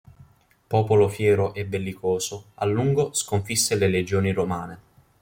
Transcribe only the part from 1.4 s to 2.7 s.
e bellicoso, a